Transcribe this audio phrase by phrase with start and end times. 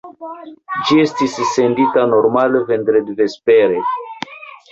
[0.87, 3.85] Ĝi estis sendita normale vendredvespere.